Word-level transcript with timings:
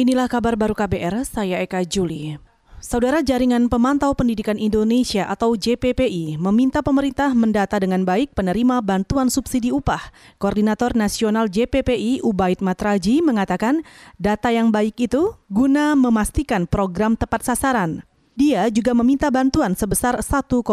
Inilah 0.00 0.32
kabar 0.32 0.56
baru 0.56 0.72
KBR, 0.72 1.28
saya 1.28 1.60
Eka 1.60 1.84
Juli. 1.84 2.40
Saudara 2.80 3.20
Jaringan 3.20 3.68
Pemantau 3.68 4.16
Pendidikan 4.16 4.56
Indonesia 4.56 5.28
atau 5.28 5.52
JPPI 5.52 6.40
meminta 6.40 6.80
pemerintah 6.80 7.36
mendata 7.36 7.76
dengan 7.76 8.08
baik 8.08 8.32
penerima 8.32 8.80
bantuan 8.80 9.28
subsidi 9.28 9.68
upah. 9.68 10.00
Koordinator 10.40 10.96
Nasional 10.96 11.52
JPPI 11.52 12.24
Ubaid 12.24 12.64
Matraji 12.64 13.20
mengatakan 13.20 13.84
data 14.16 14.48
yang 14.48 14.72
baik 14.72 14.96
itu 15.04 15.36
guna 15.52 15.92
memastikan 15.92 16.64
program 16.64 17.12
tepat 17.12 17.44
sasaran. 17.44 18.00
Dia 18.32 18.72
juga 18.72 18.96
meminta 18.96 19.28
bantuan 19.28 19.76
sebesar 19.76 20.24
1,8 20.24 20.64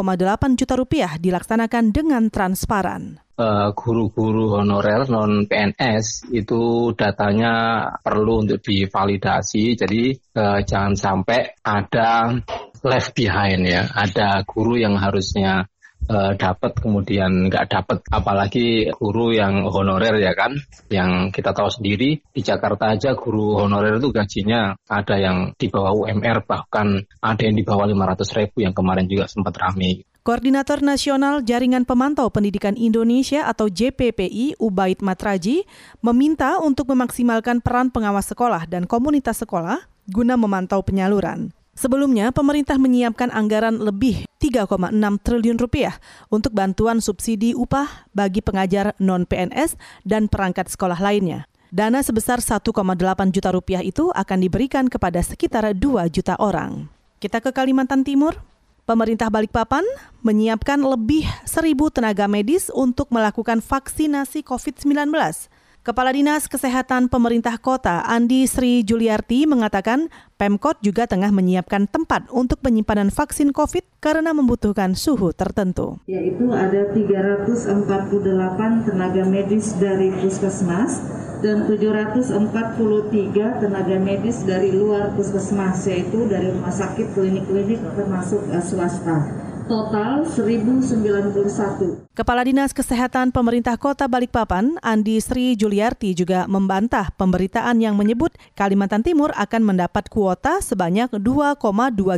juta 0.56 0.74
rupiah 0.80 1.20
dilaksanakan 1.20 1.92
dengan 1.92 2.32
transparan. 2.32 3.27
Eh, 3.38 3.70
guru-guru 3.78 4.58
honorer 4.58 5.06
non 5.14 5.46
PNS 5.46 6.34
itu 6.34 6.90
datanya 6.98 7.86
perlu 8.02 8.42
untuk 8.42 8.58
divalidasi. 8.66 9.78
Jadi 9.78 10.10
uh, 10.42 10.66
jangan 10.66 10.98
sampai 10.98 11.54
ada 11.62 12.34
left 12.82 13.14
behind 13.14 13.62
ya. 13.70 13.94
Ada 13.94 14.42
guru 14.42 14.82
yang 14.82 14.98
harusnya 14.98 15.70
uh, 16.10 16.34
dapat 16.34 16.82
kemudian 16.82 17.54
nggak 17.54 17.70
dapat 17.70 18.02
apalagi 18.10 18.90
guru 18.90 19.30
yang 19.30 19.70
honorer 19.70 20.18
ya 20.18 20.34
kan 20.34 20.58
yang 20.90 21.30
kita 21.30 21.54
tahu 21.54 21.70
sendiri 21.70 22.18
di 22.18 22.42
Jakarta 22.42 22.98
aja 22.98 23.14
guru 23.14 23.62
honorer 23.62 24.02
itu 24.02 24.10
gajinya 24.10 24.74
ada 24.90 25.14
yang 25.14 25.54
di 25.54 25.70
bawah 25.70 25.94
UMR 25.94 26.42
bahkan 26.42 27.06
ada 27.22 27.42
yang 27.46 27.54
di 27.54 27.62
bawah 27.62 27.86
500 27.86 28.38
ribu 28.42 28.66
yang 28.66 28.74
kemarin 28.74 29.06
juga 29.06 29.30
sempat 29.30 29.54
ramai 29.62 30.02
Koordinator 30.28 30.84
Nasional 30.84 31.40
Jaringan 31.40 31.88
Pemantau 31.88 32.28
Pendidikan 32.28 32.76
Indonesia 32.76 33.48
atau 33.48 33.72
JPPI 33.72 34.60
Ubaid 34.60 35.00
Matraji 35.00 35.64
meminta 36.04 36.60
untuk 36.60 36.92
memaksimalkan 36.92 37.64
peran 37.64 37.88
pengawas 37.88 38.28
sekolah 38.28 38.68
dan 38.68 38.84
komunitas 38.92 39.40
sekolah 39.40 39.88
guna 40.12 40.36
memantau 40.36 40.84
penyaluran. 40.84 41.56
Sebelumnya, 41.80 42.36
pemerintah 42.36 42.76
menyiapkan 42.76 43.32
anggaran 43.32 43.80
lebih 43.80 44.28
3,6 44.44 44.68
triliun 45.24 45.56
rupiah 45.64 45.96
untuk 46.28 46.52
bantuan 46.52 47.00
subsidi 47.00 47.56
upah 47.56 47.88
bagi 48.12 48.44
pengajar 48.44 49.00
non-PNS 49.00 49.80
dan 50.04 50.28
perangkat 50.28 50.68
sekolah 50.68 51.00
lainnya. 51.00 51.48
Dana 51.72 52.04
sebesar 52.04 52.44
1,8 52.44 52.68
juta 53.32 53.56
rupiah 53.56 53.80
itu 53.80 54.12
akan 54.12 54.44
diberikan 54.44 54.92
kepada 54.92 55.24
sekitar 55.24 55.72
2 55.72 56.12
juta 56.12 56.36
orang. 56.36 56.92
Kita 57.24 57.40
ke 57.40 57.56
Kalimantan 57.56 58.04
Timur. 58.04 58.57
Pemerintah 58.88 59.28
Balikpapan 59.28 59.84
menyiapkan 60.24 60.80
lebih 60.80 61.28
seribu 61.44 61.92
tenaga 61.92 62.24
medis 62.24 62.72
untuk 62.72 63.12
melakukan 63.12 63.60
vaksinasi 63.60 64.48
COVID-19. 64.48 65.12
Kepala 65.84 66.16
Dinas 66.16 66.48
Kesehatan 66.48 67.12
Pemerintah 67.12 67.60
Kota 67.60 68.00
Andi 68.08 68.48
Sri 68.48 68.88
Juliarti 68.88 69.44
mengatakan 69.44 70.08
Pemkot 70.40 70.80
juga 70.80 71.04
tengah 71.04 71.36
menyiapkan 71.36 71.92
tempat 71.92 72.32
untuk 72.32 72.64
penyimpanan 72.64 73.12
vaksin 73.12 73.52
COVID 73.52 74.00
karena 74.00 74.32
membutuhkan 74.32 74.96
suhu 74.96 75.36
tertentu. 75.36 76.00
Yaitu 76.08 76.48
ada 76.56 76.88
348 76.96 78.88
tenaga 78.88 79.24
medis 79.28 79.76
dari 79.84 80.16
puskesmas 80.16 81.04
dan 81.40 81.70
743 81.70 83.62
tenaga 83.62 83.98
medis 84.02 84.42
dari 84.42 84.74
luar 84.74 85.14
puskesmas 85.14 85.86
yaitu 85.86 86.26
dari 86.26 86.50
rumah 86.50 86.74
sakit 86.74 87.14
klinik-klinik 87.14 87.82
termasuk 87.94 88.42
uh, 88.50 88.64
swasta 88.64 89.48
total 89.68 90.24
1091. 90.24 92.16
Kepala 92.16 92.42
Dinas 92.48 92.72
Kesehatan 92.72 93.36
Pemerintah 93.36 93.76
Kota 93.76 94.08
Balikpapan, 94.08 94.80
Andi 94.80 95.20
Sri 95.20 95.60
Juliarti 95.60 96.16
juga 96.16 96.48
membantah 96.48 97.12
pemberitaan 97.20 97.84
yang 97.84 98.00
menyebut 98.00 98.32
Kalimantan 98.56 99.04
Timur 99.04 99.36
akan 99.36 99.62
mendapat 99.68 100.08
kuota 100.08 100.64
sebanyak 100.64 101.12
2,2 101.20 101.60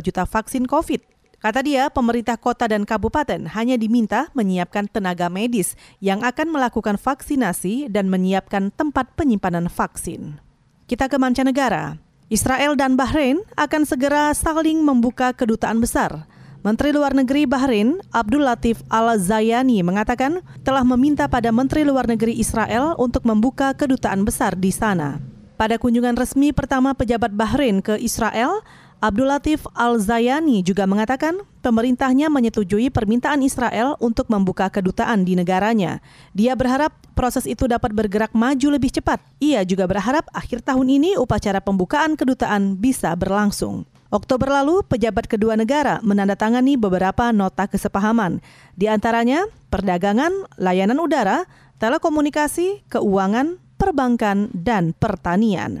juta 0.06 0.22
vaksin 0.24 0.64
COVID. 0.64 1.19
Kata 1.40 1.64
dia, 1.64 1.88
pemerintah 1.88 2.36
kota 2.36 2.68
dan 2.68 2.84
kabupaten 2.84 3.48
hanya 3.56 3.80
diminta 3.80 4.28
menyiapkan 4.36 4.92
tenaga 4.92 5.32
medis 5.32 5.72
yang 5.96 6.20
akan 6.20 6.52
melakukan 6.52 7.00
vaksinasi 7.00 7.88
dan 7.88 8.12
menyiapkan 8.12 8.68
tempat 8.68 9.16
penyimpanan 9.16 9.72
vaksin. 9.72 10.36
Kita 10.84 11.08
ke 11.08 11.16
mancanegara. 11.16 11.96
Israel 12.28 12.76
dan 12.76 12.92
Bahrain 12.92 13.40
akan 13.56 13.88
segera 13.88 14.36
saling 14.36 14.84
membuka 14.84 15.32
kedutaan 15.32 15.80
besar. 15.80 16.28
Menteri 16.60 16.92
Luar 16.92 17.16
Negeri 17.16 17.48
Bahrain, 17.48 18.04
Abdul 18.12 18.44
Latif 18.44 18.84
Al-Zayani 18.92 19.80
mengatakan 19.80 20.44
telah 20.60 20.84
meminta 20.84 21.24
pada 21.24 21.48
Menteri 21.48 21.88
Luar 21.88 22.04
Negeri 22.04 22.36
Israel 22.36 22.92
untuk 23.00 23.24
membuka 23.24 23.72
kedutaan 23.72 24.28
besar 24.28 24.60
di 24.60 24.68
sana. 24.68 25.24
Pada 25.56 25.80
kunjungan 25.80 26.20
resmi 26.20 26.52
pertama 26.52 26.92
pejabat 26.92 27.32
Bahrain 27.32 27.80
ke 27.80 27.96
Israel, 27.96 28.60
Abdul 29.00 29.32
Latif 29.32 29.64
Al-Zayani 29.72 30.60
juga 30.60 30.84
mengatakan 30.84 31.40
pemerintahnya 31.64 32.28
menyetujui 32.28 32.92
permintaan 32.92 33.40
Israel 33.40 33.96
untuk 33.96 34.28
membuka 34.28 34.68
kedutaan 34.68 35.24
di 35.24 35.32
negaranya. 35.32 36.04
Dia 36.36 36.52
berharap 36.52 36.92
proses 37.16 37.48
itu 37.48 37.64
dapat 37.64 37.96
bergerak 37.96 38.36
maju 38.36 38.76
lebih 38.76 38.92
cepat. 38.92 39.24
Ia 39.40 39.64
juga 39.64 39.88
berharap 39.88 40.28
akhir 40.36 40.68
tahun 40.68 41.00
ini 41.00 41.10
upacara 41.16 41.64
pembukaan 41.64 42.12
kedutaan 42.12 42.76
bisa 42.76 43.16
berlangsung. 43.16 43.88
Oktober 44.12 44.52
lalu, 44.52 44.84
pejabat 44.84 45.24
kedua 45.32 45.56
negara 45.56 46.04
menandatangani 46.04 46.76
beberapa 46.76 47.32
nota 47.32 47.64
kesepahaman, 47.72 48.44
di 48.76 48.84
antaranya 48.84 49.48
perdagangan, 49.72 50.60
layanan 50.60 51.00
udara, 51.00 51.48
telekomunikasi, 51.80 52.84
keuangan, 52.92 53.56
perbankan, 53.80 54.52
dan 54.52 54.92
pertanian. 54.92 55.80